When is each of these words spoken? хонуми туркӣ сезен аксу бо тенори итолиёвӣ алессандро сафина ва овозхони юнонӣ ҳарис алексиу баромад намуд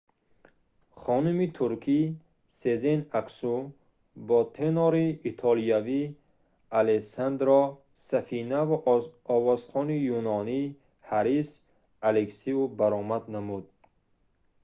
хонуми 1.01 1.47
туркӣ 1.55 2.01
сезен 2.59 2.99
аксу 3.19 3.55
бо 4.27 4.37
тенори 4.55 5.07
итолиёвӣ 5.29 6.03
алессандро 6.79 7.61
сафина 8.07 8.61
ва 8.69 8.77
овозхони 9.35 9.97
юнонӣ 10.17 10.61
ҳарис 11.09 11.49
алексиу 12.09 12.61
баромад 12.79 13.23
намуд 13.33 13.65